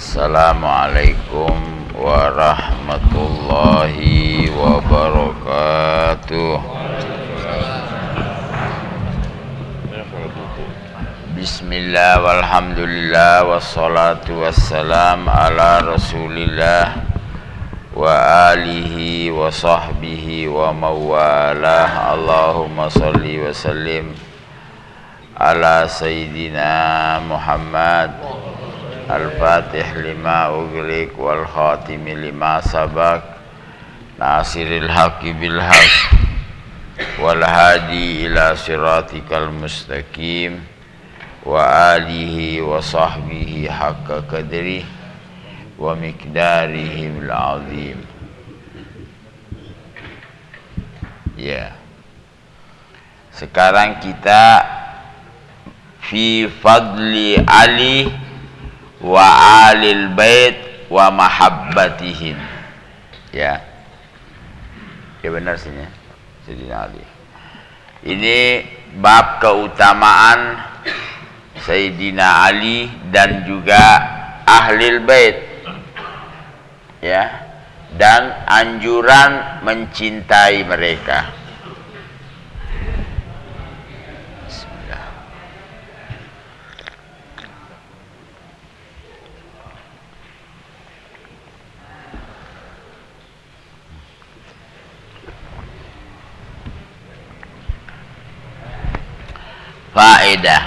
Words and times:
Assalamualaikum 0.00 1.52
warahmatullahi 1.92 4.48
wabarakatuh. 4.48 6.56
Bismillah 11.36 12.16
walhamdulillah 12.16 13.44
wassalatu 13.44 14.40
wassalam 14.40 15.28
ala 15.28 15.84
rasulillah 15.84 17.04
wa 17.92 18.08
alihi 18.56 19.28
wa 19.28 19.52
sahbihi 19.52 20.48
wa 20.48 20.72
mawalah 20.72 22.16
Allahumma 22.16 22.88
salli 22.88 23.36
wa 23.36 23.52
sallim 23.52 24.16
ala 25.36 25.84
sayyidina 25.84 27.20
Muhammad 27.28 28.40
Al-Fatih 29.10 30.06
lima 30.06 30.54
uglik 30.54 31.18
wal 31.18 31.42
khatimi 31.42 32.14
lima 32.14 32.62
sabak. 32.62 33.42
Nasiril 34.22 34.86
haqi 34.86 35.34
bil 35.34 35.58
haq. 35.58 36.14
Ila 38.22 38.54
siratikal 38.54 39.50
mustaqim. 39.50 40.62
Wa 41.42 41.98
alihi 41.98 42.62
wa 42.62 42.78
sahbihi 42.78 43.66
haqqa 43.66 44.30
Wa 45.74 45.98
miqdarihi 45.98 47.10
bil 47.10 47.32
azim 47.34 47.98
Ya. 51.34 51.74
Sekarang 53.34 53.98
kita 53.98 54.62
Fi 55.98 56.46
fadli 56.62 57.42
Ali 57.42 58.29
wa 59.00 59.26
alil 59.68 60.12
bait 60.12 60.86
wa 60.92 61.08
mahabbatihim. 61.12 62.36
Ya. 63.32 63.64
Ya 65.20 65.28
benar 65.28 65.56
sih 65.60 65.72
ya. 65.72 65.88
Sayyidina 66.44 66.76
Ali. 66.88 67.04
Ini 68.00 68.38
bab 69.00 69.44
keutamaan 69.44 70.56
Sayyidina 71.64 72.48
Ali 72.48 72.88
dan 73.12 73.44
juga 73.44 73.82
ahlil 74.48 75.04
bait. 75.04 75.36
Ya. 77.04 77.48
Dan 77.90 78.46
anjuran 78.46 79.62
mencintai 79.66 80.62
mereka 80.62 81.39
faedah 100.40 100.62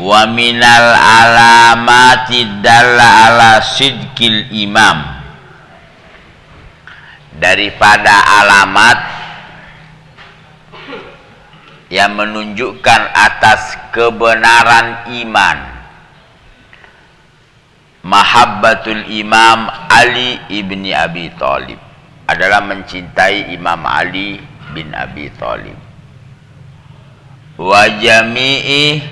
wa 0.00 0.24
minal 0.32 0.88
alamati 0.96 2.48
dalla 2.64 3.28
ala 3.28 3.60
sidkil 3.60 4.48
imam. 4.56 5.20
Daripada 7.36 8.22
alamat 8.22 8.98
yang 11.90 12.14
menunjukkan 12.14 13.02
atas 13.12 13.76
kebenaran 13.90 15.10
iman. 15.26 15.58
Mahabbatul 18.06 19.10
imam 19.10 19.66
Ali 19.90 20.38
ibni 20.50 20.94
Abi 20.94 21.34
Thalib 21.34 21.78
adalah 22.26 22.62
mencintai 22.62 23.54
Imam 23.54 23.82
Ali 23.86 24.42
bin 24.74 24.90
Abi 24.90 25.30
Thalib 25.38 25.81
wa 27.60 27.82
jami'i 28.00 29.02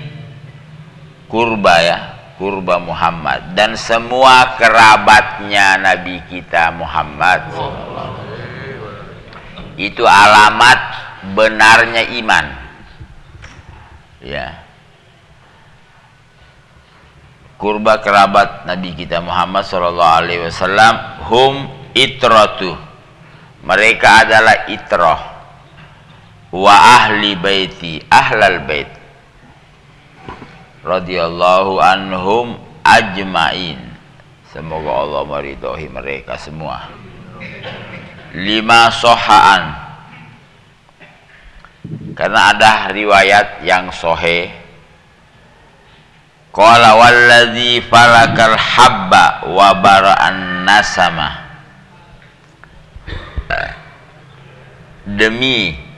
kurba 1.29 1.75
ya 1.81 1.99
kurba 2.41 2.81
Muhammad. 2.81 3.53
Dan 3.53 3.77
semua 3.77 4.57
kerabatnya 4.57 5.77
Nabi 5.77 6.25
kita 6.25 6.73
Muhammad. 6.73 7.53
Itu 9.77 10.09
alamat 10.09 10.79
benarnya 11.37 12.09
iman. 12.17 12.45
Ya. 14.25 14.57
Kurba 17.61 18.01
kerabat 18.01 18.65
Nabi 18.65 18.97
kita 18.97 19.21
Muhammad 19.21 19.61
sallallahu 19.69 20.17
alaihi 20.25 20.41
wasallam 20.49 20.93
hum 21.29 21.53
itratu 21.93 22.73
mereka 23.61 24.25
adalah 24.25 24.65
itrah 24.65 25.40
wa 26.51 26.75
ahli 26.75 27.35
baiti 27.39 28.03
ahlal 28.11 28.67
bait. 28.67 28.91
Radhiyallahu 30.83 31.79
anhum 31.79 32.59
ajmain. 32.83 33.79
Semoga 34.51 34.91
Allah 35.07 35.23
meridhai 35.23 35.87
mereka 35.87 36.35
semua. 36.35 36.91
Lima 38.35 38.91
sohaan. 38.91 39.63
Karena 42.11 42.51
ada 42.51 42.91
riwayat 42.91 43.63
yang 43.63 43.89
sohe. 43.95 44.51
Qala 46.51 46.99
walladzi 46.99 47.79
falakal 47.87 48.59
habba 48.59 49.47
wa 49.47 49.71
bara'an 49.79 50.67
nasama. 50.67 51.29
Demi 55.07 55.90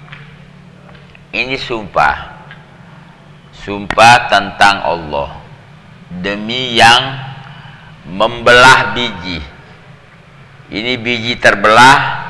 ini 1.33 1.57
sumpah. 1.57 2.45
Sumpah 3.65 4.29
tentang 4.29 4.85
Allah. 4.85 5.29
Demi 6.13 6.77
yang 6.77 7.17
membelah 8.05 8.93
biji. 8.93 9.41
Ini 10.69 10.93
biji 11.01 11.41
terbelah 11.41 12.21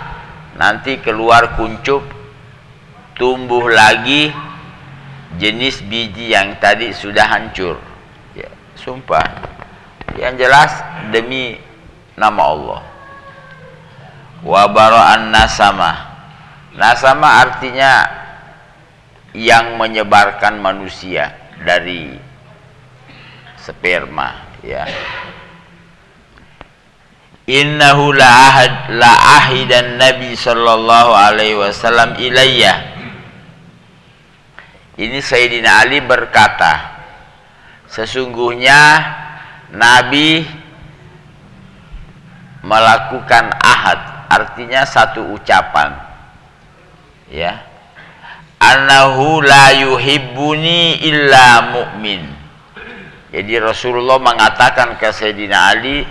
nanti 0.55 0.99
keluar 1.03 1.59
kuncup 1.59 2.03
tumbuh 3.19 3.65
lagi 3.71 4.31
jenis 5.35 5.83
biji 5.83 6.31
yang 6.31 6.55
tadi 6.63 6.95
sudah 6.95 7.27
hancur. 7.27 7.75
Ya, 8.31 8.47
sumpah. 8.79 9.51
Yang 10.15 10.47
jelas 10.47 10.71
demi 11.11 11.59
nama 12.15 12.41
Allah. 12.55 12.81
Wa 14.43 14.63
bara'an 14.71 15.31
nasama. 15.31 15.91
Nasama 16.73 17.47
artinya 17.47 18.22
yang 19.33 19.81
menyebarkan 19.81 20.61
manusia 20.61 21.33
dari 21.65 22.13
sperma 23.57 24.61
ya. 24.61 24.85
Innahu 27.43 28.15
la 28.15 28.29
ahad 28.29 28.73
la 28.95 29.11
ahidan 29.43 29.99
nabi 29.99 30.31
sallallahu 30.37 31.11
alaihi 31.11 31.59
wasallam 31.59 32.15
ilayya. 32.15 32.93
Ini 34.95 35.19
Sayyidina 35.19 35.83
Ali 35.83 35.99
berkata 35.99 36.93
sesungguhnya 37.89 38.79
nabi 39.73 40.45
melakukan 42.63 43.51
ahad 43.59 43.99
artinya 44.31 44.87
satu 44.87 45.35
ucapan 45.35 45.99
ya 47.27 47.72
annahu 48.71 49.43
la 49.43 49.75
yuhibbuni 49.75 51.03
illa 51.03 51.73
mu'min. 51.75 52.21
Jadi 53.33 53.53
Rasulullah 53.57 54.21
mengatakan 54.21 54.95
ke 55.01 55.09
Sayyidina 55.09 55.57
Ali 55.73 56.05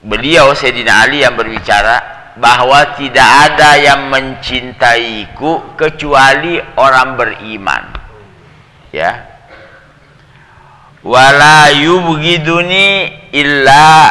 beliau 0.00 0.56
Sayyidina 0.56 1.04
Ali 1.04 1.20
yang 1.20 1.36
berbicara 1.36 2.00
bahwa 2.40 2.96
tidak 2.96 3.28
ada 3.52 3.76
yang 3.76 4.08
mencintaiku 4.08 5.76
kecuali 5.76 6.56
orang 6.80 7.20
beriman. 7.20 7.84
Ya. 8.96 9.28
Wala 11.04 11.68
yubghiduni 11.76 13.12
illa 13.36 14.08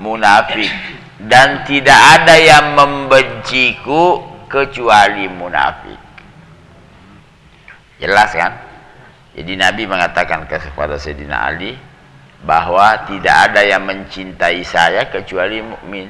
munafik 0.00 0.72
dan 1.20 1.68
tidak 1.68 2.00
ada 2.16 2.36
yang 2.40 2.72
membenciku 2.80 4.24
kecuali 4.48 5.28
munafik. 5.28 5.99
Jelas 8.00 8.32
kan? 8.32 8.56
Jadi 9.36 9.54
Nabi 9.60 9.84
mengatakan 9.84 10.48
kepada 10.48 10.96
Sayyidina 10.96 11.36
Ali 11.36 11.76
bahwa 12.40 13.04
tidak 13.04 13.52
ada 13.52 13.60
yang 13.60 13.84
mencintai 13.84 14.64
saya 14.64 15.06
kecuali 15.12 15.60
mukmin. 15.60 16.08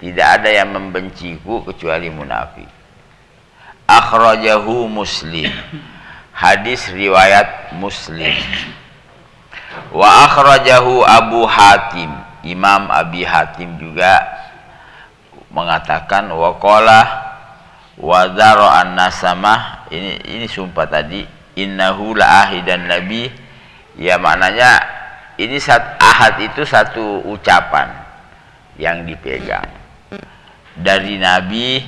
Tidak 0.00 0.26
ada 0.40 0.50
yang 0.50 0.72
membenciku 0.72 1.62
kecuali 1.68 2.08
munafik. 2.08 2.66
Akhrajahu 3.84 4.88
Muslim. 4.88 5.52
Hadis 6.34 6.90
riwayat 6.90 7.76
Muslim. 7.78 8.34
Wa 9.94 10.26
akhrajahu 10.26 11.04
Abu 11.04 11.44
Hatim. 11.46 12.10
Imam 12.44 12.90
Abi 12.92 13.24
Hatim 13.24 13.80
juga 13.80 14.20
mengatakan 15.54 16.28
wa 16.34 16.58
qala 16.60 17.00
wa 17.96 18.26
an 18.26 18.98
nasamah 18.98 19.83
ini 19.94 20.12
ini 20.38 20.46
sumpah 20.50 20.86
tadi. 20.90 21.22
Innahu 21.54 22.18
la 22.18 22.46
ahidan 22.46 22.90
nabi. 22.90 23.30
Ya 23.94 24.18
maknanya 24.18 24.82
ini 25.38 25.62
saat 25.62 25.98
ahad 26.02 26.42
itu 26.42 26.66
satu 26.66 27.22
ucapan 27.30 27.90
yang 28.74 29.06
dipegang. 29.06 29.66
Dari 30.74 31.22
Nabi 31.22 31.78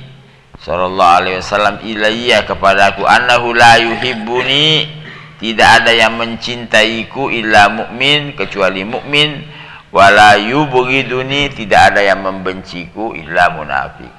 sallallahu 0.63 1.15
alaihi 1.19 1.37
wasallam 1.43 1.83
ilayya 1.83 2.47
kepadaku 2.47 3.03
annahu 3.03 3.51
la 3.51 3.75
yuhibbuni. 3.83 4.95
Tidak 5.37 5.69
ada 5.83 5.93
yang 5.93 6.17
mencintaiku 6.17 7.29
illa 7.29 7.69
mukmin 7.69 8.33
kecuali 8.33 8.81
mukmin 8.81 9.45
wala 9.93 10.39
yubghiduni. 10.39 11.53
Tidak 11.53 11.81
ada 11.93 12.01
yang 12.01 12.25
membenciku 12.25 13.13
illa 13.13 13.51
munafik 13.53 14.16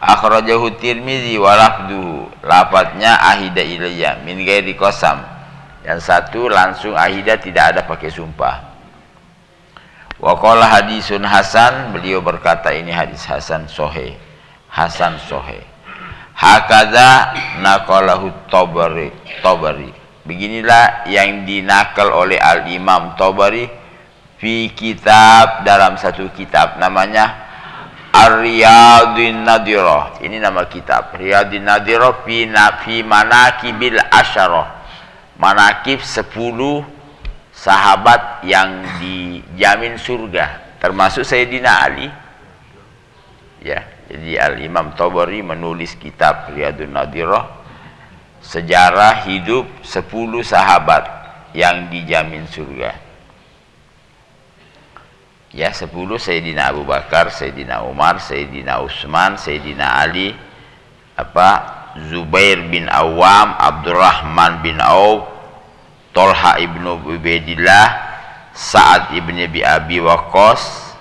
akhrajahu 0.00 0.76
tirmizi 0.76 1.40
wa 1.40 1.56
lafduhu 1.56 2.28
lafadznya 2.44 3.16
ahida 3.20 3.62
ilayya 3.62 4.20
min 4.24 4.42
ghairi 4.44 4.76
qasam. 4.76 5.22
Yang 5.86 6.00
satu 6.10 6.50
langsung 6.50 6.98
ahida 6.98 7.38
tidak 7.38 7.74
ada 7.76 7.80
pakai 7.86 8.10
sumpah. 8.10 8.58
Wa 10.18 10.32
qala 10.40 10.66
hadisun 10.66 11.22
hasan 11.22 11.94
beliau 11.94 12.24
berkata 12.24 12.74
ini 12.74 12.90
hadis 12.90 13.22
hasan 13.28 13.70
sahih. 13.70 14.16
Hasan 14.66 15.20
sahih. 15.30 15.62
Hakadha 16.36 17.32
naqalahu 17.62 18.34
tabari 18.50 19.14
tabari. 19.40 19.94
Beginilah 20.26 21.06
yang 21.06 21.46
dinakal 21.46 22.10
oleh 22.10 22.34
Al-Imam 22.42 23.14
Tabari 23.14 23.70
fi 24.42 24.74
kitab 24.74 25.62
dalam 25.62 25.94
satu 25.94 26.26
kitab 26.34 26.82
namanya 26.82 27.45
Ar-Riyadun 28.16 29.44
Nadirah. 29.44 30.24
Ini 30.24 30.40
nama 30.40 30.64
kitab. 30.72 31.12
Riyadun 31.20 31.68
Nadirah 31.68 32.24
fi 32.24 32.48
nafi 32.48 33.04
manakibil 33.04 34.00
asyarah. 34.00 34.72
Manakib 35.36 36.00
10 36.00 36.32
sahabat 37.52 38.40
yang 38.48 38.84
dijamin 38.96 40.00
surga 40.00 40.78
termasuk 40.80 41.28
Sayyidina 41.28 41.72
Ali. 41.84 42.08
Ya, 43.60 43.84
jadi 44.08 44.52
Al-Imam 44.52 44.96
Tabari 44.96 45.44
menulis 45.44 45.92
kitab 46.00 46.48
Riyadun 46.56 46.96
Nadirah 46.96 47.52
sejarah 48.40 49.26
hidup 49.26 49.66
10 49.82 50.06
sahabat 50.46 51.04
yang 51.52 51.90
dijamin 51.90 52.46
surga. 52.46 53.05
Ya 55.56 55.72
10 55.72 55.88
Sayyidina 56.20 56.68
Abu 56.68 56.84
Bakar, 56.84 57.32
Sayyidina 57.32 57.80
Umar, 57.88 58.20
Sayyidina 58.20 58.84
Utsman, 58.84 59.40
Sayyidina 59.40 60.04
Ali, 60.04 60.36
apa 61.16 61.48
Zubair 62.12 62.60
bin 62.68 62.84
Awam, 62.92 63.56
Abdurrahman 63.56 64.60
bin 64.60 64.76
Auf, 64.84 65.32
Tolha 66.12 66.60
ibnu 66.60 67.00
Ubaidillah, 67.00 67.88
Sa'ad 68.52 69.16
ibn 69.16 69.40
Abi 69.40 69.64
Abi 69.64 69.96
Waqqas, 69.96 70.92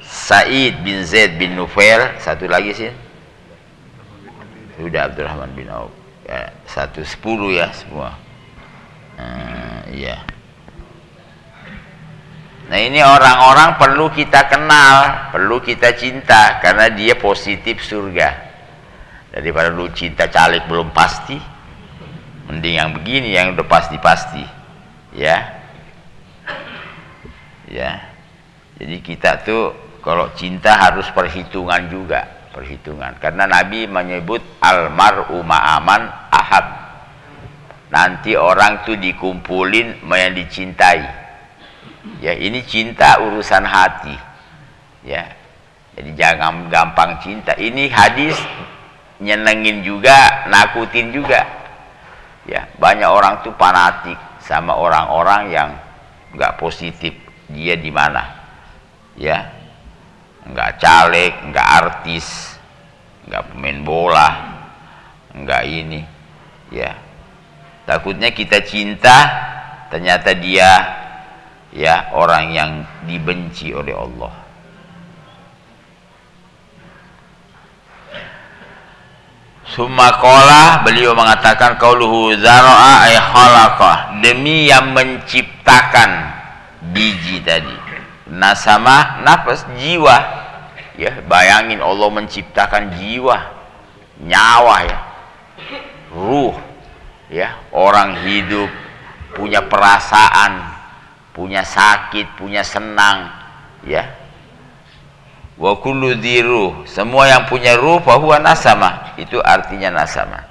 Sa'id 0.00 0.80
bin 0.80 1.04
Zaid 1.04 1.36
bin 1.36 1.52
Nufail, 1.52 2.16
satu 2.24 2.48
lagi 2.48 2.72
sih. 2.72 2.92
Sudah 4.80 5.12
Abdurrahman 5.12 5.52
bin 5.52 5.68
Auf. 5.68 5.92
Ya, 6.24 6.56
satu 6.64 7.04
sepuluh 7.04 7.52
ya 7.52 7.68
semua. 7.76 8.16
Uh, 9.20 9.84
iya 9.92 10.24
nah 12.72 12.80
ini 12.80 13.04
orang-orang 13.04 13.76
perlu 13.76 14.08
kita 14.08 14.48
kenal 14.48 15.28
perlu 15.28 15.60
kita 15.60 15.92
cinta 15.92 16.56
karena 16.64 16.88
dia 16.88 17.20
positif 17.20 17.84
surga. 17.84 18.48
Daripada 19.28 19.68
lu 19.68 19.92
cinta 19.92 20.32
caleg 20.32 20.64
belum 20.64 20.88
pasti 20.96 21.36
mending 22.48 22.76
yang 22.80 22.90
begini 22.96 23.36
yang 23.36 23.52
udah 23.52 23.68
pasti-pasti 23.68 24.44
ya. 25.16 25.60
Ya. 27.68 28.08
Jadi 28.80 28.96
kita 29.04 29.44
tuh 29.44 29.72
kalau 30.00 30.32
cinta 30.32 30.76
harus 30.76 31.08
perhitungan 31.12 31.92
juga 31.92 32.24
perhitungan. 32.52 33.16
Karena 33.20 33.48
Nabi 33.48 33.84
menyebut 33.88 34.40
almaru 34.60 35.40
ma'aman 35.44 36.02
ahad. 36.28 36.66
Nanti 37.92 38.32
orang 38.36 38.84
tuh 38.88 38.96
dikumpulin 38.96 40.04
yang 40.08 40.32
dicintai 40.32 41.21
ya 42.20 42.32
ini 42.34 42.62
cinta 42.66 43.18
urusan 43.22 43.64
hati. 43.66 44.16
Ya 45.02 45.34
jadi 45.98 46.10
jangan 46.16 46.72
gampang 46.72 47.20
cinta. 47.20 47.52
Ini 47.58 47.90
hadis 47.92 48.38
nyenengin 49.20 49.84
juga 49.84 50.46
nakutin 50.48 51.12
juga. 51.12 51.44
Ya 52.48 52.66
banyak 52.80 53.06
orang 53.06 53.42
tuh 53.46 53.54
fanatik 53.54 54.18
sama 54.42 54.74
orang-orang 54.74 55.42
yang 55.52 55.70
nggak 56.34 56.58
positif. 56.58 57.14
Dia 57.52 57.76
di 57.76 57.92
mana? 57.92 58.24
Ya 59.14 59.52
nggak 60.42 60.82
caleg, 60.82 61.32
nggak 61.52 61.68
artis, 61.84 62.58
nggak 63.28 63.54
pemain 63.54 63.78
bola, 63.86 64.28
nggak 65.36 65.62
ini, 65.70 66.00
ya. 66.74 66.98
Takutnya 67.86 68.30
kita 68.34 68.62
cinta, 68.66 69.16
ternyata 69.90 70.34
dia 70.34 70.70
ya 71.72 72.12
orang 72.12 72.52
yang 72.52 72.70
dibenci 73.08 73.72
oleh 73.72 73.96
Allah. 73.96 74.32
Sumakola 79.72 80.84
beliau 80.84 81.16
mengatakan 81.16 81.80
kauluhu 81.80 82.36
zara'a 82.36 83.08
ay 83.08 83.16
demi 84.20 84.68
yang 84.68 84.92
menciptakan 84.92 86.28
biji 86.92 87.40
tadi. 87.40 87.72
Nasama 88.28 89.24
nafas 89.24 89.64
jiwa. 89.80 90.44
Ya 91.00 91.24
bayangin 91.24 91.80
Allah 91.80 92.12
menciptakan 92.12 93.00
jiwa 93.00 93.48
nyawa 94.20 94.76
ya. 94.84 94.98
Ruh 96.12 96.52
ya. 97.32 97.56
Orang 97.72 98.28
hidup 98.28 98.68
punya 99.32 99.64
perasaan 99.64 100.71
punya 101.32 101.64
sakit 101.64 102.36
punya 102.36 102.60
senang 102.62 103.32
ya. 103.88 104.04
Wa 105.56 105.76
kullu 105.80 106.16
semua 106.88 107.28
yang 107.28 107.44
punya 107.48 107.76
ruh 107.76 108.00
bahwa 108.00 108.40
nasama. 108.40 109.16
Itu 109.20 109.40
artinya 109.40 109.92
nasama. 109.92 110.48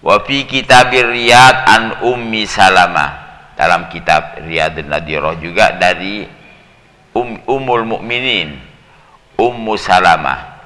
Wa 0.00 0.20
fi 0.24 0.44
kitabir 0.44 1.08
riyad 1.08 1.56
an 1.68 1.82
ummi 2.04 2.44
salama. 2.44 3.28
Dalam 3.56 3.92
kitab 3.92 4.40
riyadun 4.40 4.88
nadirah 4.88 5.36
juga 5.36 5.76
dari 5.76 6.24
um, 7.12 7.36
Ummul 7.44 7.84
Mukminin 7.84 8.56
Ummu 9.36 9.76
Salamah 9.76 10.64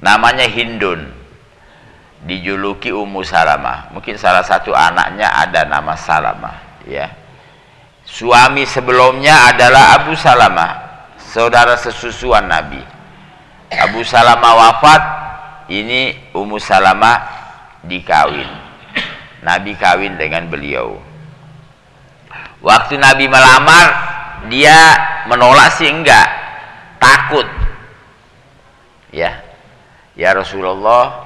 namanya 0.00 0.48
Hindun. 0.48 1.12
Dijuluki 2.24 2.88
Ummu 2.88 3.20
Salamah 3.20 3.92
mungkin 3.92 4.16
salah 4.16 4.40
satu 4.40 4.72
anaknya 4.72 5.28
ada 5.28 5.68
nama 5.68 5.92
Salamah 5.92 6.84
ya 6.88 7.19
suami 8.10 8.66
sebelumnya 8.66 9.54
adalah 9.54 10.02
Abu 10.02 10.18
Salamah 10.18 10.72
saudara 11.16 11.78
sesusuan 11.78 12.50
Nabi. 12.50 12.82
Abu 13.70 14.02
Salamah 14.02 14.52
wafat 14.58 15.02
ini 15.70 16.18
Ummu 16.34 16.58
Salamah 16.58 17.22
dikawin. 17.86 18.50
Nabi 19.40 19.72
kawin 19.78 20.20
dengan 20.20 20.50
beliau. 20.50 21.00
Waktu 22.60 23.00
Nabi 23.00 23.24
melamar 23.24 23.86
dia 24.52 24.76
menolak 25.30 25.72
sih 25.80 25.88
enggak 25.88 26.28
takut. 27.00 27.48
Ya 29.14 29.40
ya 30.12 30.36
Rasulullah 30.36 31.24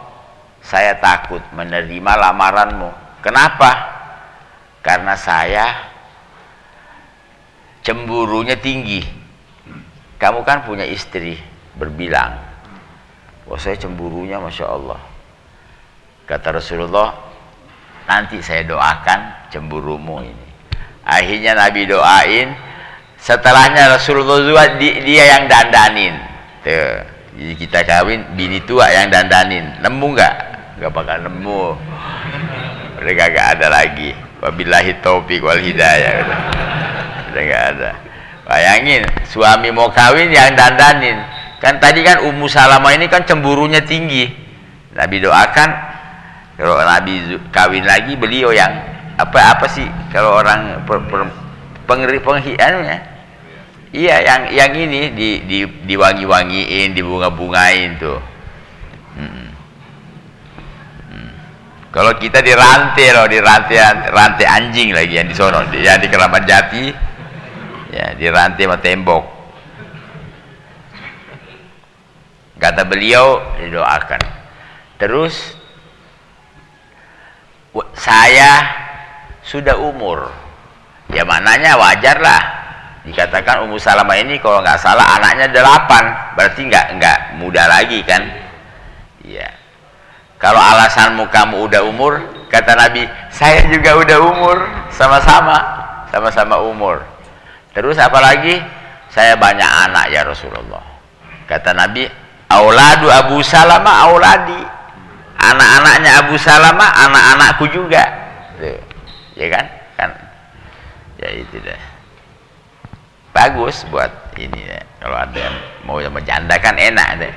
saya 0.62 0.94
takut 1.02 1.42
menerima 1.56 2.12
lamaranmu. 2.14 3.18
Kenapa? 3.24 3.72
Karena 4.84 5.16
saya 5.18 5.93
cemburunya 7.84 8.56
tinggi. 8.56 9.04
Kamu 10.16 10.40
kan 10.42 10.64
punya 10.64 10.88
istri 10.88 11.36
berbilang. 11.76 12.40
Wah 13.44 13.60
saya 13.60 13.76
cemburunya 13.76 14.40
Masya 14.40 14.66
Allah. 14.66 14.98
Kata 16.24 16.56
Rasulullah 16.56 17.12
nanti 18.08 18.40
saya 18.40 18.64
doakan 18.64 19.52
cemburumu 19.52 20.24
ini. 20.24 20.48
Akhirnya 21.04 21.52
Nabi 21.52 21.84
doain. 21.84 22.56
Setelahnya 23.20 23.92
Rasulullah 23.92 24.40
juga 24.40 24.64
dia 24.80 25.24
yang 25.36 25.44
dandanin. 25.48 26.16
Tuh 26.64 27.04
jadi 27.36 27.54
kita 27.56 27.80
kawin 27.84 28.36
bini 28.36 28.64
tua 28.64 28.88
yang 28.88 29.12
dandanin. 29.12 29.84
Nemu 29.84 30.06
nggak? 30.12 30.34
Nggak 30.80 30.92
bakal 30.92 31.18
nemu. 31.24 31.62
Mereka 33.00 33.24
gak 33.32 33.46
ada 33.60 33.66
lagi. 33.68 34.16
Wabillahi 34.40 35.00
taufik 35.04 35.44
wal 35.44 35.60
hidayah 35.60 36.24
udah 37.34 37.42
nggak 37.42 37.64
ada. 37.74 37.90
Bayangin 38.46 39.02
suami 39.26 39.74
mau 39.74 39.90
kawin 39.90 40.30
yang 40.30 40.54
dandanin. 40.54 41.18
Kan 41.58 41.82
tadi 41.82 42.06
kan 42.06 42.22
Ummu 42.22 42.46
Salamah 42.46 42.94
ini 42.94 43.10
kan 43.10 43.26
cemburunya 43.26 43.82
tinggi. 43.82 44.30
Nabi 44.94 45.18
doakan 45.18 45.70
kalau 46.54 46.78
Nabi 46.78 47.34
kawin 47.50 47.82
lagi 47.82 48.14
beliau 48.14 48.54
yang 48.54 48.70
apa 49.18 49.58
apa 49.58 49.66
sih 49.66 49.86
kalau 50.14 50.38
orang 50.38 50.86
per, 50.86 51.02
per, 51.10 51.26
pengeri 51.86 52.18
penghiannya 52.18 52.98
iya 53.94 54.22
yang 54.22 54.42
yang 54.50 54.70
ini 54.74 55.14
di 55.14 55.30
di 55.46 55.58
diwangi-wangiin 55.66 56.94
dibunga-bungain 56.94 57.98
tuh. 57.98 58.18
Hmm. 59.18 59.44
Kalau 61.94 62.10
kita 62.18 62.42
di 62.42 62.50
rantai 62.50 63.14
loh 63.14 63.30
di 63.30 63.38
rantai 63.38 63.78
rantai 64.10 64.46
anjing 64.50 64.90
lagi 64.90 65.14
yang 65.14 65.30
di 65.30 65.34
sono. 65.38 65.62
Yang 65.70 66.06
di 66.06 66.08
Keramat 66.10 66.42
Jati 66.42 66.84
ya 67.94 68.06
di 68.18 68.26
rantai 68.26 68.66
sama 68.66 68.78
tembok. 68.82 69.22
Kata 72.58 72.82
beliau 72.82 73.38
didoakan. 73.62 74.22
Terus 74.98 75.34
saya 77.94 78.50
sudah 79.46 79.78
umur. 79.78 80.26
Ya 81.14 81.22
maknanya 81.22 81.78
wajar 81.78 82.18
lah. 82.18 82.42
Dikatakan 83.04 83.68
Ummu 83.68 83.76
Salamah 83.76 84.16
ini 84.16 84.40
kalau 84.40 84.64
nggak 84.64 84.80
salah 84.80 85.20
anaknya 85.20 85.52
delapan. 85.52 86.34
Berarti 86.34 86.66
nggak 86.66 86.86
nggak 86.98 87.18
muda 87.38 87.68
lagi 87.68 88.00
kan? 88.02 88.22
Ya 89.22 89.50
kalau 90.40 90.58
alasanmu 90.58 91.30
kamu 91.32 91.68
udah 91.70 91.82
umur 91.88 92.20
kata 92.52 92.74
Nabi 92.74 93.06
saya 93.30 93.68
juga 93.70 93.94
udah 94.02 94.18
umur. 94.24 94.56
Sama-sama. 94.88 95.58
Sama-sama 96.08 96.62
umur 96.62 97.13
terus 97.74 97.98
apalagi 97.98 98.62
saya 99.10 99.36
banyak 99.36 99.70
anak 99.90 100.10
ya 100.10 100.22
Rasulullah. 100.24 100.82
Kata 101.44 101.76
Nabi 101.76 102.08
auladu 102.48 103.10
Abu 103.10 103.42
Salamah 103.44 104.08
auladi. 104.08 104.62
Anak-anaknya 105.34 106.24
Abu 106.24 106.34
Salamah 106.40 106.90
anak-anakku 107.04 107.68
juga. 107.68 108.02
Tuh. 108.56 108.80
ya 109.36 109.46
kan? 109.50 109.66
Kan? 109.98 110.10
Ya 111.20 111.28
itu 111.36 111.60
deh 111.60 111.94
bagus 113.34 113.82
buat 113.90 114.30
ini 114.38 114.62
ya. 114.62 114.78
kalau 115.02 115.18
ada 115.18 115.34
yang 115.34 115.56
mau 115.82 115.98
yang 115.98 116.14
janda 116.22 116.54
kan 116.62 116.78
enak 116.78 117.08
deh. 117.18 117.32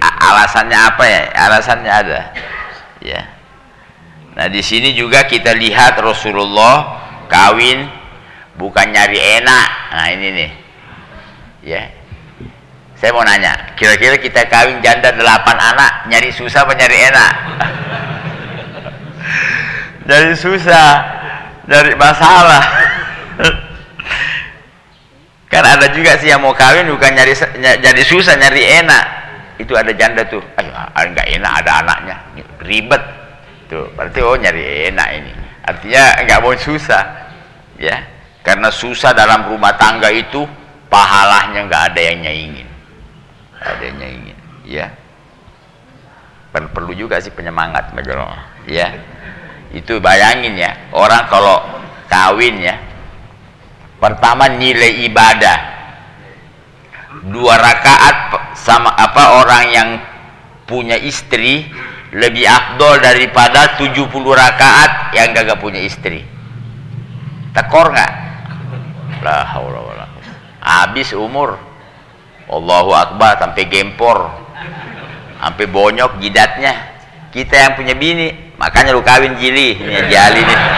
Alasannya 0.00 0.78
apa 0.78 1.04
ya? 1.04 1.20
Alasannya 1.34 1.90
ada. 1.90 2.20
Ya. 3.02 3.20
Nah 4.38 4.46
di 4.46 4.62
sini 4.62 4.94
juga 4.94 5.26
kita 5.26 5.52
lihat 5.52 5.98
Rasulullah 5.98 7.02
kawin 7.26 7.84
bukan 8.58 8.86
nyari 8.90 9.18
enak. 9.40 9.68
Nah 9.94 10.06
ini 10.10 10.28
nih. 10.34 10.50
Ya. 11.60 11.82
Saya 13.00 13.16
mau 13.16 13.24
nanya 13.24 13.56
kira-kira 13.80 14.20
kita 14.20 14.44
kawin 14.52 14.84
janda 14.84 15.08
delapan 15.16 15.56
anak 15.56 16.04
nyari 16.12 16.28
susah 16.28 16.68
apa 16.68 16.76
nyari 16.76 16.96
enak? 17.08 17.32
Nyari 20.10 20.36
susah 20.36 20.88
nyari 21.64 21.96
masalah. 21.96 22.60
Kan 25.52 25.64
ada 25.64 25.88
juga 25.96 26.20
sih 26.20 26.28
yang 26.28 26.44
mau 26.44 26.52
kawin 26.52 26.92
bukan 26.92 27.16
nyari 27.16 27.32
jadi 27.80 28.02
susah 28.04 28.36
nyari 28.36 28.84
enak. 28.84 29.04
Itu 29.56 29.72
ada 29.72 29.96
janda 29.96 30.28
tuh. 30.28 30.44
Ayo 30.60 31.08
nggak 31.16 31.28
enak 31.40 31.52
ada 31.64 31.72
anaknya. 31.80 32.16
Ribet. 32.68 33.00
Tuh 33.72 33.88
berarti 33.96 34.20
oh 34.20 34.36
nyari 34.36 34.92
enak 34.92 35.08
ini. 35.16 35.32
Artinya 35.64 36.20
nggak 36.26 36.38
mau 36.44 36.52
susah. 36.52 37.04
Ya 37.80 38.19
karena 38.40 38.72
susah 38.72 39.12
dalam 39.12 39.48
rumah 39.48 39.76
tangga 39.76 40.08
itu 40.08 40.48
pahalanya 40.88 41.66
nggak 41.68 41.84
ada 41.92 42.00
yang 42.00 42.18
nyaingin. 42.24 42.68
Ada 43.60 43.82
yang 43.84 43.96
nyaingin 44.00 44.38
ya 44.70 44.86
perlu 46.50 46.94
juga 46.94 47.18
sih 47.22 47.34
penyemangat 47.34 47.94
ya 48.66 48.90
itu 49.70 50.02
bayangin 50.02 50.58
ya 50.58 50.90
orang 50.90 51.26
kalau 51.30 51.62
kawin 52.10 52.58
ya 52.62 52.78
pertama 53.98 54.46
nilai 54.46 55.10
ibadah. 55.10 55.82
Dua 57.10 57.58
rakaat 57.58 58.54
sama 58.54 58.94
apa 58.94 59.42
orang 59.42 59.64
yang 59.74 59.88
punya 60.62 60.94
istri 60.94 61.66
lebih 62.14 62.46
afdol 62.46 63.02
daripada 63.02 63.74
70 63.74 64.06
rakaat 64.14 65.10
yang 65.18 65.34
gak 65.34 65.58
punya 65.58 65.82
istri. 65.82 66.22
Tekor 67.50 67.90
nggak 67.90 68.29
la 69.22 69.44
haula 69.44 69.80
wala 69.80 70.10
habis 70.60 71.10
umur. 71.16 71.56
Allahu 72.50 72.90
akbar 72.92 73.40
sampai 73.40 73.64
gempor. 73.66 74.28
Sampai 75.40 75.64
bonyok 75.66 76.20
jidatnya. 76.20 76.76
Kita 77.30 77.54
yang 77.56 77.72
punya 77.78 77.94
bini 77.96 78.52
makanya 78.60 78.92
lu 78.92 79.00
kawin 79.00 79.38
jili. 79.40 79.78
Ini 79.80 80.00
jali 80.06 80.42
nih. 80.44 80.60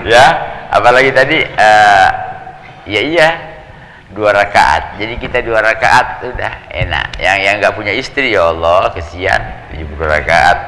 Ya 0.00 0.24
apalagi 0.72 1.12
tadi 1.12 1.44
uh, 1.44 2.08
ya 2.88 3.00
iya. 3.04 3.28
Dua 4.10 4.32
rakaat. 4.34 4.98
Jadi 4.98 5.20
kita 5.22 5.44
dua 5.44 5.60
rakaat 5.60 6.24
sudah 6.24 6.66
enak. 6.72 7.20
Yang 7.20 7.38
yang 7.46 7.54
nggak 7.60 7.74
punya 7.76 7.92
istri 7.94 8.32
ya 8.32 8.50
Allah 8.50 8.90
kesian. 8.90 9.38
70 9.70 9.86
rakaat. 10.00 10.58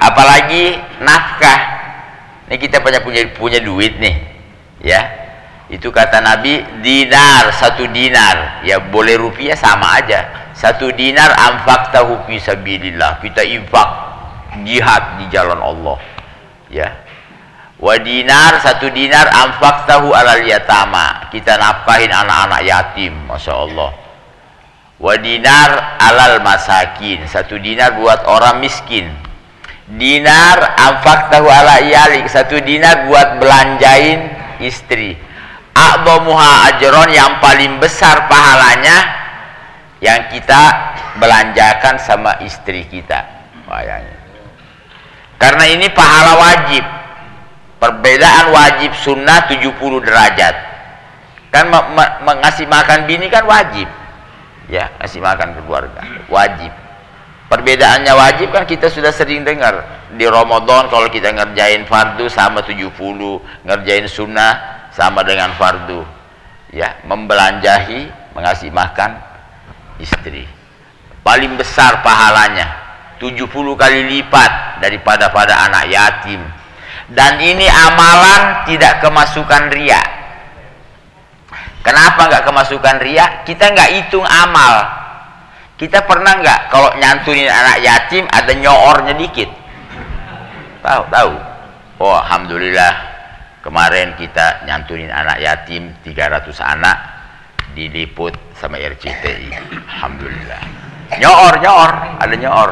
Apalagi 0.00 0.80
nafkah 1.02 1.60
ini 2.52 2.60
kita 2.60 2.84
punya 2.84 3.00
punya 3.00 3.24
punya 3.32 3.64
duit 3.64 3.96
nih 3.96 4.12
ya. 4.84 5.00
Itu 5.72 5.88
kata 5.88 6.20
Nabi 6.20 6.84
dinar 6.84 7.48
satu 7.56 7.88
dinar. 7.88 8.60
Ya 8.68 8.76
boleh 8.76 9.16
rupiah 9.16 9.56
sama 9.56 9.96
aja. 9.96 10.52
Satu 10.52 10.92
dinar 10.92 11.32
amfak 11.32 11.96
tahu 11.96 12.28
fisabilillah 12.28 13.24
kita 13.24 13.40
infak 13.40 13.88
jihad 14.68 15.16
di 15.16 15.32
jalan 15.32 15.56
Allah 15.64 15.96
ya. 16.68 16.92
Wa 17.80 17.96
dinar 17.96 18.60
satu 18.60 18.92
dinar 18.92 19.32
amfak 19.32 19.88
tahu 19.88 20.12
alal 20.12 20.44
yatama. 20.44 21.32
Kita 21.32 21.56
nafkahin 21.56 22.12
anak-anak 22.12 22.68
yatim 22.68 23.16
masya 23.32 23.56
Allah. 23.56 23.96
Wa 25.00 25.16
dinar 25.16 25.96
alal 26.04 26.44
masakin. 26.44 27.24
Satu 27.24 27.56
dinar 27.56 27.96
buat 27.96 28.28
orang 28.28 28.60
miskin 28.60 29.21
dinar 29.96 30.78
amfak 30.78 31.32
tahu 31.32 31.48
ala 31.48 31.82
iyalik. 31.82 32.28
Satu 32.28 32.60
dinar 32.62 33.08
buat 33.08 33.40
belanjain 33.42 34.30
istri. 34.62 35.16
A'zamuha 35.72 36.68
ajron 36.74 37.08
yang 37.12 37.40
paling 37.40 37.80
besar 37.80 38.28
pahalanya 38.28 38.96
yang 40.04 40.28
kita 40.28 40.62
belanjakan 41.16 41.96
sama 41.96 42.36
istri 42.44 42.84
kita. 42.84 43.24
Bayangin 43.64 44.22
karena 45.42 45.64
ini 45.66 45.90
pahala 45.90 46.38
wajib. 46.38 46.84
Perbedaan 47.82 48.54
wajib 48.54 48.94
sunnah 48.94 49.50
70 49.50 49.74
derajat. 50.06 50.54
Kan 51.50 51.66
mengasih 52.22 52.70
makan 52.70 53.10
bini 53.10 53.26
kan 53.26 53.42
wajib. 53.42 53.90
Ya 54.70 54.86
ngasih 55.02 55.18
makan 55.18 55.58
keluarga. 55.58 55.98
Wajib 56.30 56.70
perbedaannya 57.52 58.12
wajib 58.16 58.48
kan 58.48 58.64
kita 58.64 58.88
sudah 58.88 59.12
sering 59.12 59.44
dengar. 59.44 60.00
Di 60.16 60.24
Ramadan 60.24 60.88
kalau 60.88 61.12
kita 61.12 61.36
ngerjain 61.36 61.84
fardu 61.84 62.32
sama 62.32 62.64
70 62.64 62.88
ngerjain 63.68 64.08
sunnah 64.08 64.88
sama 64.88 65.20
dengan 65.20 65.52
fardu. 65.60 66.00
Ya 66.72 66.96
membelanjahi 67.04 68.32
mengasih 68.32 68.72
makan 68.72 69.20
istri. 70.00 70.48
Paling 71.20 71.60
besar 71.60 72.00
pahalanya 72.00 72.72
70 73.20 73.44
kali 73.52 74.00
lipat 74.16 74.80
daripada 74.80 75.28
pada 75.28 75.68
anak 75.68 75.92
yatim. 75.92 76.40
Dan 77.12 77.36
ini 77.44 77.68
amalan 77.68 78.64
tidak 78.64 79.04
kemasukan 79.04 79.68
ria 79.68 80.00
kenapa 81.84 82.30
nggak 82.30 82.44
kemasukan 82.46 82.96
ria 83.02 83.44
kita 83.44 83.74
nggak 83.74 83.90
hitung 84.00 84.24
amal 84.24 85.01
kita 85.82 86.06
pernah 86.06 86.38
nggak? 86.38 86.70
Kalau 86.70 86.94
nyantunin 86.94 87.50
anak 87.50 87.82
yatim 87.82 88.22
ada 88.30 88.54
nyoornya 88.54 89.18
dikit. 89.18 89.50
Tahu 90.78 91.02
tahu. 91.10 91.34
Oh 91.98 92.22
alhamdulillah. 92.22 93.10
Kemarin 93.66 94.14
kita 94.14 94.62
nyantunin 94.62 95.10
anak 95.10 95.42
yatim 95.42 95.90
300 96.06 96.54
anak 96.62 96.96
diliput 97.74 98.30
sama 98.54 98.78
RCTI 98.78 99.50
alhamdulillah. 99.90 100.62
Nyoor 101.18 101.58
nyoor. 101.58 101.90
Ada 102.22 102.34
nyoor. 102.38 102.70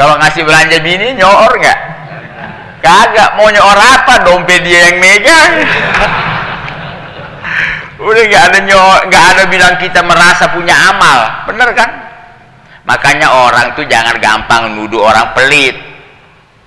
Kalau 0.00 0.16
ngasih 0.16 0.48
belanja 0.48 0.80
bini 0.80 1.20
nyoor 1.20 1.52
nggak? 1.52 1.78
Kagak. 2.80 3.36
Mau 3.36 3.52
nyor 3.52 3.76
apa? 3.76 4.24
Dompet 4.24 4.64
dia 4.64 4.88
yang 4.88 5.04
megang. 5.04 5.52
Udah 8.00 8.24
nggak 8.24 8.44
ada 8.52 8.58
nyor 8.64 9.04
nggak 9.04 9.24
ada 9.36 9.42
bilang 9.52 9.76
kita 9.76 10.00
merasa 10.00 10.48
punya 10.48 10.72
amal. 10.72 11.44
Bener 11.52 11.76
kan 11.76 12.05
makanya 12.86 13.28
orang 13.28 13.74
tuh 13.74 13.84
jangan 13.84 14.16
gampang 14.22 14.78
nuduh 14.78 15.04
orang 15.04 15.34
pelit. 15.34 15.76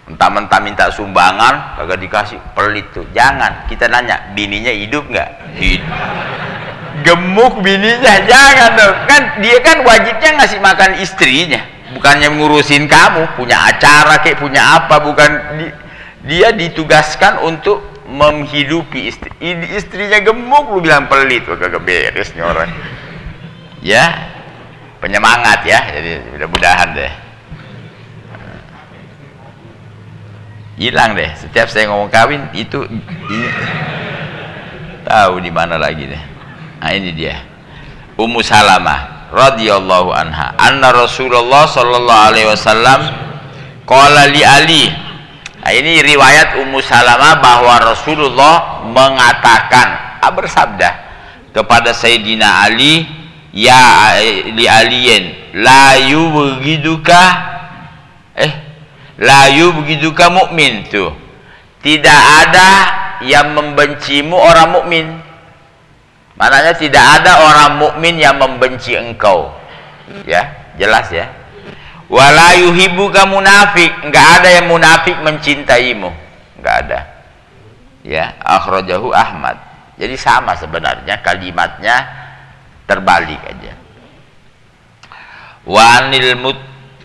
Mentah-mentah 0.09 0.59
minta 0.65 0.89
sumbangan 0.89 1.77
kagak 1.77 2.01
dikasih 2.01 2.39
pelit 2.53 2.85
tuh. 2.91 3.05
Jangan. 3.13 3.69
Kita 3.69 3.88
nanya 3.88 4.33
bininya 4.33 4.73
hidup 4.73 5.05
nggak? 5.05 5.29
Hidup 5.57 5.97
gemuk 7.03 7.63
bininya 7.63 8.15
jangan 8.27 8.69
dong. 8.75 8.95
Kan 9.07 9.21
dia 9.43 9.57
kan 9.63 9.83
wajibnya 9.83 10.29
ngasih 10.39 10.59
makan 10.59 10.91
istrinya. 10.99 11.61
Bukannya 11.95 12.29
ngurusin 12.38 12.85
kamu. 12.85 13.33
Punya 13.39 13.57
acara 13.57 14.21
kayak 14.21 14.38
punya 14.38 14.61
apa. 14.81 15.01
Bukan 15.01 15.31
di, 15.57 15.67
dia 16.27 16.53
ditugaskan 16.53 17.41
untuk 17.41 17.81
menghidupi 18.09 19.09
istri. 19.09 19.29
Istrinya 19.73 20.21
gemuk 20.21 20.69
lu 20.69 20.79
bilang 20.83 21.09
pelit. 21.09 21.45
Kagak 21.47 21.81
beres 21.81 22.33
nih 22.35 22.45
orang. 22.45 22.69
Ya 23.79 24.35
penyemangat 25.00 25.63
ya 25.63 25.79
jadi 25.96 26.12
mudah-mudahan 26.36 26.89
deh. 26.96 27.13
Hilang 30.79 31.12
deh 31.12 31.27
setiap 31.36 31.68
saya 31.68 31.91
ngomong 31.91 32.08
kawin 32.08 32.48
itu 32.56 32.88
tahu 35.03 35.44
di 35.44 35.51
mana 35.51 35.75
lagi 35.75 36.08
deh. 36.08 36.24
Nah 36.79 36.91
ini 36.96 37.12
dia. 37.12 37.36
Ummu 38.20 38.44
Salamah 38.44 39.32
radhiyallahu 39.32 40.12
anha 40.12 40.56
anna 40.60 40.91
Rasulullah 40.91 41.68
sallallahu 41.68 42.24
alaihi 42.32 42.48
wasallam 42.48 43.00
qala 43.88 44.27
li 44.27 44.44
Ali. 44.44 44.86
Nah, 45.60 45.75
ini 45.75 46.00
riwayat 46.00 46.56
Ummu 46.63 46.79
Salamah 46.79 47.44
bahwa 47.44 47.75
Rasulullah 47.84 48.84
mengatakan 48.88 50.20
ah, 50.24 50.32
bersabda 50.32 50.89
kepada 51.51 51.91
Sayyidina 51.91 52.63
Ali 52.63 53.18
ya 53.53 54.18
li 54.53 54.65
aliyin 54.65 55.56
la 55.58 55.98
yubghiduka 55.98 57.22
eh 58.38 58.51
layu 59.20 59.75
begitu 59.84 60.15
ka 60.15 60.32
mukmin 60.32 60.88
tuh 60.88 61.12
tidak 61.84 62.20
ada 62.48 62.70
yang 63.24 63.51
membencimu 63.51 64.36
orang 64.36 64.70
mukmin 64.72 65.06
maknanya 66.39 66.72
tidak 66.79 67.03
ada 67.20 67.32
orang 67.44 67.72
mukmin 67.84 68.15
yang 68.15 68.39
membenci 68.39 68.96
engkau. 68.96 69.51
Ya 70.24 70.72
jelas 70.79 71.12
ya. 71.12 71.27
Wala 72.10 72.58
yuhibbuka 72.58 73.27
munafik 73.29 73.91
enggak 74.08 74.41
ada 74.41 74.50
yang 74.50 74.65
munafik 74.72 75.20
mencintaimu. 75.20 76.10
Enggak 76.58 76.75
ada. 76.88 77.00
Ya 78.08 78.39
akhrajahu 78.39 79.12
Ahmad. 79.12 79.60
Jadi 80.00 80.15
sama 80.15 80.56
sebenarnya 80.56 81.20
kalimatnya 81.20 82.08
terbalik 82.89 83.38
aja. 83.46 83.77
Wa 85.69 86.01
anil 86.01 86.34
mut, 86.41 86.58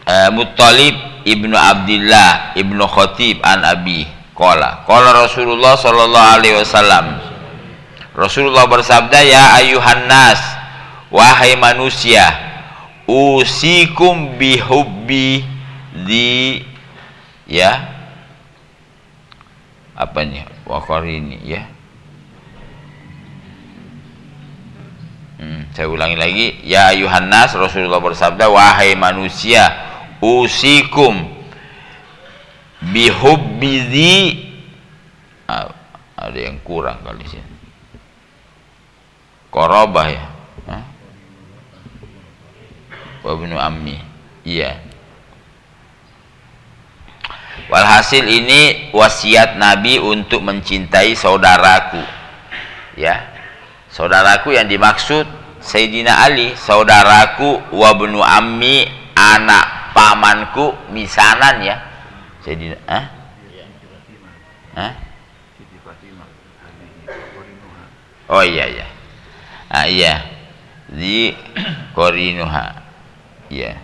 uh, 0.09 0.33
muttalib 0.33 0.97
ibnu 1.29 1.53
Abdullah 1.53 2.57
ibnu 2.57 2.81
Khatib 2.89 3.45
an 3.45 3.61
Abi 3.69 4.09
Kola 4.33 4.83
Kola 4.89 5.13
Rasulullah 5.13 5.77
Sallallahu 5.77 6.31
Alaihi 6.41 6.57
Wasallam. 6.57 7.07
Rasulullah 8.17 8.65
bersabda 8.65 9.21
ya 9.21 9.59
ayuhan 9.61 10.09
nas 10.09 10.41
wahai 11.13 11.59
manusia 11.59 12.23
usikum 13.11 14.39
bihubbi 14.41 15.45
di 16.07 16.63
ya 17.45 17.91
apa 19.95 20.27
nih 20.27 20.47
wakar 20.67 21.07
ini 21.07 21.39
ya 21.43 21.74
hmm, 25.39 25.75
saya 25.75 25.87
ulangi 25.91 26.17
lagi. 26.19 26.47
Ya 26.67 26.91
ayuhan 26.95 27.31
nas 27.31 27.55
Rasulullah 27.55 28.03
bersabda 28.03 28.51
wahai 28.51 28.95
manusia 28.95 29.71
usikum 30.23 31.33
bihubbizi 32.85 34.45
ah, 35.49 35.73
ada 36.17 36.39
yang 36.39 36.61
kurang 36.61 37.01
kali 37.01 37.25
sih 37.29 37.41
korobah 39.49 40.09
ya? 40.11 40.25
Wabnu 43.25 43.57
ammi. 43.57 43.97
Iya. 44.45 44.85
Walhasil 47.73 48.21
ini 48.29 48.93
wasiat 48.93 49.57
nabi 49.57 49.97
untuk 49.97 50.45
mencintai 50.45 51.17
saudaraku. 51.17 52.05
Ya 53.01 53.34
saudaraku 53.95 54.59
yang 54.59 54.67
dimaksud 54.67 55.23
Sayyidina 55.63 56.27
Ali 56.27 56.59
saudaraku 56.59 57.71
wabnu 57.71 58.19
ammi 58.19 58.91
anak 59.15 59.95
pamanku 59.95 60.75
misanan 60.91 61.63
ya 61.63 61.79
jadi 62.43 62.75
ah 62.91 63.15
Hah? 64.75 64.93
Oh 68.27 68.43
iya 68.43 68.67
iya. 68.67 68.87
Ah 69.71 69.87
iya. 69.87 70.27
Di 70.91 71.31
korinuha. 71.95 72.75
Iya. 73.55 73.79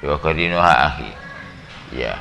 Wa 0.00 0.16
korinuha 0.16 0.72
akhi. 0.88 1.10
Iya. 2.00 2.16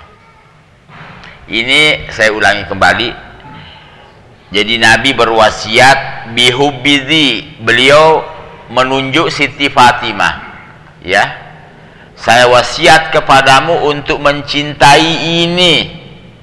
Ini 1.48 2.12
saya 2.12 2.36
ulangi 2.36 2.67
kembali. 2.67 3.10
Jadi 4.54 4.76
Nabi 4.76 5.15
berwasiat 5.15 6.12
bihubbizi. 6.31 7.59
Beliau 7.59 8.23
menunjuk 8.71 9.27
Siti 9.27 9.67
Fatimah. 9.67 10.55
Ya. 11.03 11.43
Saya 12.15 12.47
wasiat 12.47 13.12
kepadamu 13.12 13.83
untuk 13.91 14.23
mencintai 14.23 15.43
ini. 15.43 15.91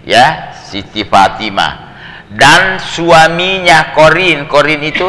Ya 0.05 0.53
Siti 0.69 1.09
Fatimah. 1.09 1.91
Dan 2.31 2.77
suaminya 2.79 3.97
Korin. 3.97 4.45
Korin 4.47 4.85
itu 4.85 5.09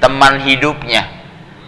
teman 0.00 0.40
hidupnya. 0.40 1.04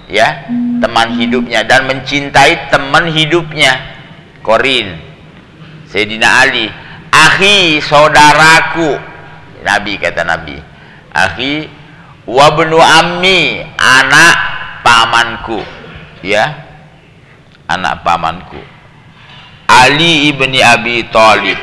Ya 0.09 0.49
teman 0.81 1.21
hidupnya. 1.21 1.63
Dan 1.69 1.85
mencintai 1.85 2.73
teman 2.73 3.13
hidupnya 3.13 3.77
Korin. 4.41 4.99
Sayyidina 5.93 6.29
Ali. 6.43 6.67
Akhi 7.15 7.79
saudaraku. 7.85 8.99
Nabi 9.63 9.93
kata 9.97 10.27
Nabi. 10.27 10.59
Akhi 11.15 11.71
wabnu 12.29 12.81
ammi 12.81 13.65
anak 13.77 14.37
pamanku. 14.85 15.61
Ya 16.25 16.65
anak 17.69 18.05
pamanku. 18.05 18.61
Ali 19.69 20.29
ibni 20.29 20.61
Abi 20.61 21.09
Talib. 21.09 21.57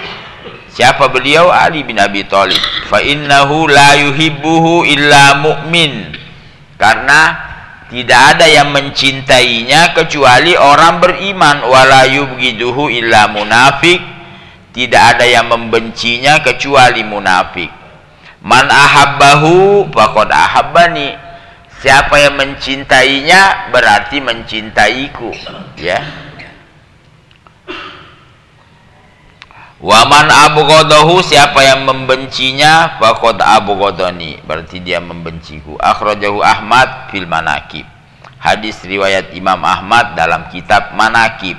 Siapa 0.71 1.12
beliau? 1.12 1.52
Ali 1.52 1.84
bin 1.84 2.00
Abi 2.00 2.26
Talib. 2.26 2.58
Fa 2.88 3.04
innahu 3.04 3.67
la 3.67 4.00
yuhibbuhu 4.00 4.88
illa 4.88 5.38
mu'min. 5.38 6.15
Karena 6.80 7.38
tidak 7.91 8.38
ada 8.38 8.47
yang 8.47 8.71
mencintainya 8.71 9.93
kecuali 9.93 10.56
orang 10.56 11.04
beriman. 11.04 11.62
Wala 11.67 12.08
yubghiduhu 12.08 12.88
illa 12.89 13.30
munafik 13.30 14.02
tidak 14.71 15.15
ada 15.15 15.26
yang 15.28 15.52
membencinya 15.52 16.39
kecuali 16.39 17.04
munafik 17.04 17.81
man 18.42 18.66
ahabbahu 18.70 19.90
faqad 19.94 20.30
ahabbani 20.34 21.32
Siapa 21.82 22.14
yang 22.14 22.38
mencintainya 22.38 23.74
berarti 23.74 24.22
mencintaiku, 24.22 25.34
ya. 25.82 25.98
Waman 29.82 30.30
abghadahu 30.30 31.26
siapa 31.26 31.58
yang 31.66 31.90
membencinya 31.90 33.02
faqad 33.02 33.42
abghadani 33.42 34.38
berarti 34.46 34.78
dia 34.78 35.02
membenciku. 35.02 35.74
Akhrajahu 35.82 36.46
Ahmad 36.46 37.10
fil 37.10 37.26
Manakib. 37.26 37.90
Hadis 38.38 38.78
riwayat 38.86 39.34
Imam 39.34 39.58
Ahmad 39.66 40.14
dalam 40.14 40.54
kitab 40.54 40.94
Manakib. 40.94 41.58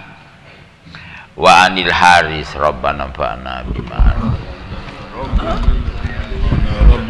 Wa 1.34 1.66
anil 1.66 1.90
Haris 1.90 2.54
Rabbana 2.54 3.10
fa'na 3.10 3.66
bima. 3.66 4.14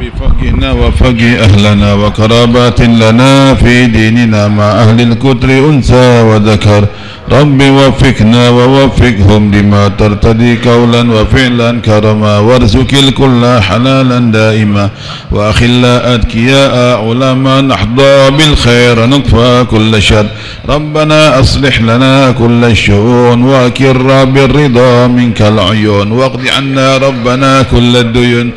رب 0.03 0.11
فقهنا 0.21 0.73
وفقه 0.73 1.45
أهلنا 1.45 1.95
وقرابات 1.95 2.81
لنا 2.81 3.55
في 3.55 3.87
ديننا 3.87 4.49
مع 4.49 4.65
أهل 4.65 5.01
الكتر 5.01 5.49
أنثى 5.71 6.21
وذكر. 6.23 6.87
رب 7.33 7.61
وفقنا 7.63 8.49
ووفقهم 8.49 9.55
لما 9.55 9.89
ترتدي 9.89 10.59
قولا 10.69 11.03
وفعلا 11.13 11.81
كرما 11.81 12.39
وارزق 12.39 12.91
الكل 12.93 13.43
حلالا 13.63 14.19
دائما 14.19 14.91
وأخلا 15.31 16.15
أذكياء 16.15 16.75
علما 17.09 17.61
نحظى 17.61 18.31
بالخير 18.31 19.07
نطفى 19.07 19.67
كل 19.71 20.03
شر 20.03 20.27
ربنا 20.69 21.41
أصلح 21.41 21.81
لنا 21.81 22.31
كل 22.31 22.65
الشؤون 22.65 23.43
وأكر 23.43 24.25
بالرضا 24.25 25.07
منك 25.07 25.43
العيون 25.43 26.13
واقض 26.13 26.41
عنا 26.57 26.97
ربنا 26.97 27.63
كل 27.63 27.97
الديون 27.97 28.51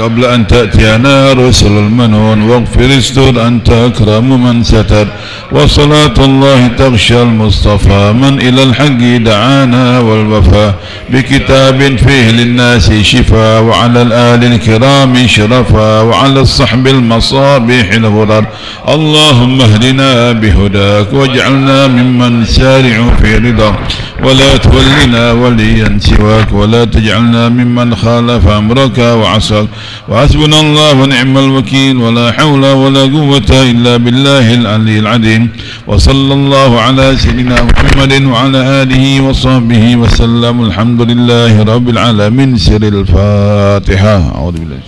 قبل 0.00 0.24
أن 0.24 0.46
تأتينا 0.46 1.32
رسل 1.32 1.66
المنون 1.66 2.42
واغفر 2.42 2.98
استر 2.98 3.46
أنت 3.46 3.70
أكرم 3.70 4.44
من 4.44 4.64
ستر 4.64 5.06
وصلاة 5.52 6.14
الله 6.18 6.66
تغشى 6.78 7.22
المصطفى 7.22 8.12
من 8.16 8.40
إلى 8.40 8.62
الحق 8.62 9.02
دعانا 9.30 9.98
والوفاء 9.98 10.74
بكتاب 11.10 11.96
فيه 11.96 12.30
للناس 12.30 12.92
شفاء 12.92 13.62
وعلى 13.62 14.02
الآل 14.02 14.44
الكرام 14.52 15.26
شرفا 15.26 16.00
وعلى 16.00 16.40
الصحب 16.40 16.86
المصابيح 16.86 17.92
الغرر. 17.92 18.44
اللهم 18.88 19.60
اهدنا 19.60 20.32
بهداك 20.32 21.12
واجعلنا 21.12 21.86
ممن 21.86 22.44
سارع 22.44 22.96
في 23.20 23.36
رضاك. 23.36 23.78
ولا 24.24 24.56
تولنا 24.56 25.32
وليا 25.32 25.98
سواك. 26.00 26.52
ولا 26.52 26.84
تجعلنا 26.84 27.48
ممن 27.48 27.96
خالف 27.96 28.48
أمرك 28.48 28.98
وعصاك. 28.98 29.68
وحسبنا 30.08 30.60
الله 30.60 30.92
ونعم 30.92 31.38
الوكيل. 31.38 31.96
ولا 31.96 32.32
حول 32.32 32.64
ولا 32.66 33.00
قوة 33.00 33.50
إلا 33.50 33.96
بالله 33.96 34.54
العلي 34.54 34.98
العظيم. 34.98 35.48
وصلى 35.86 36.34
الله 36.34 36.80
على 36.80 37.16
سيدنا 37.16 37.56
محمد 37.62 37.95
وعلى 37.96 38.60
آله 38.82 39.20
وصحبه 39.26 39.96
وسلم. 39.96 40.56
الحمد 40.68 41.00
لله 41.10 41.62
رب 41.62 41.88
العالمين. 41.88 42.56
سر 42.56 42.82
الفاتحة. 42.94 44.16
أعوذ 44.36 44.56
بالله. 44.60 44.82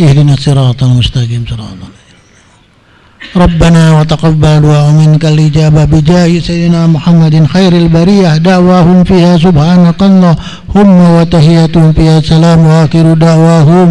اهدنا 0.00 0.34
الصراط 0.34 0.82
المستقيم. 0.82 1.44
صراط 1.50 1.80
ربنا 3.36 4.00
وتقبل 4.00 4.62
ومنك 4.64 5.24
الإجابة 5.24 5.84
بجاه 5.84 6.38
سيدنا 6.38 6.86
محمد 6.86 7.46
خير 7.46 7.72
البرية. 7.72 8.36
دعواهم 8.36 9.04
فيها 9.04 9.38
سبحانك 9.38 10.00
اللهم 10.02 10.98
وتهيتهم 11.16 11.92
فيها 11.92 12.20
سلام 12.20 12.58
وآخر 12.58 13.14
دعواهم. 13.14 13.90